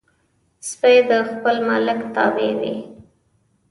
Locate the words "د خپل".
1.09-1.55